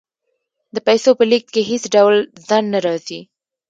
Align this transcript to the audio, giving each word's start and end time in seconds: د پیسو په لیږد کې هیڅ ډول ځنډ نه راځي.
د 0.75 0.75
پیسو 0.87 1.09
په 1.17 1.23
لیږد 1.29 1.49
کې 1.55 1.61
هیڅ 1.71 1.83
ډول 1.95 2.15
ځنډ 2.47 2.67
نه 2.73 2.79
راځي. 2.85 3.19